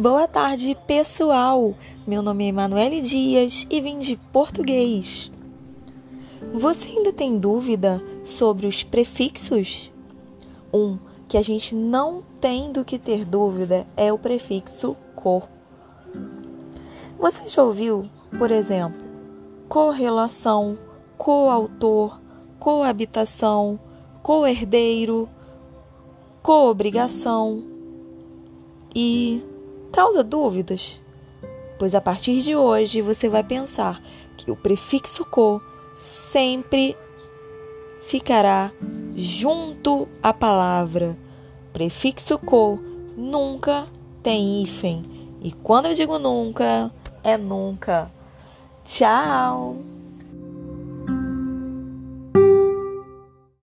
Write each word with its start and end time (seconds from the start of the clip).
Boa 0.00 0.28
tarde, 0.28 0.78
pessoal! 0.86 1.74
Meu 2.06 2.22
nome 2.22 2.44
é 2.44 2.48
Emanuele 2.50 3.00
Dias 3.00 3.66
e 3.68 3.80
vim 3.80 3.98
de 3.98 4.16
português. 4.32 5.28
Você 6.54 6.90
ainda 6.90 7.12
tem 7.12 7.36
dúvida 7.36 8.00
sobre 8.24 8.68
os 8.68 8.84
prefixos? 8.84 9.90
Um 10.72 10.98
que 11.26 11.36
a 11.36 11.42
gente 11.42 11.74
não 11.74 12.22
tem 12.40 12.70
do 12.70 12.84
que 12.84 12.96
ter 12.96 13.24
dúvida 13.24 13.88
é 13.96 14.12
o 14.12 14.18
prefixo 14.20 14.96
co. 15.16 15.42
Você 17.18 17.48
já 17.48 17.64
ouviu, 17.64 18.08
por 18.38 18.52
exemplo, 18.52 19.04
correlação, 19.68 20.78
coautor, 21.16 22.20
coabitação, 22.60 23.80
coherdeiro, 24.22 25.28
coobrigação 26.40 27.64
e 28.94 29.42
causa 29.92 30.22
dúvidas? 30.22 31.00
Pois 31.78 31.94
a 31.94 32.00
partir 32.00 32.40
de 32.40 32.56
hoje 32.56 33.00
você 33.00 33.28
vai 33.28 33.44
pensar 33.44 34.02
que 34.36 34.50
o 34.50 34.56
prefixo 34.56 35.24
co 35.24 35.60
sempre 35.96 36.96
ficará 38.00 38.72
junto 39.14 40.08
à 40.22 40.32
palavra. 40.32 41.16
Prefixo 41.72 42.38
co 42.38 42.78
nunca 43.16 43.86
tem 44.22 44.62
hífen. 44.62 45.04
E 45.40 45.52
quando 45.52 45.86
eu 45.86 45.94
digo 45.94 46.18
nunca, 46.18 46.90
é 47.22 47.36
nunca. 47.36 48.10
Tchau! 48.84 49.76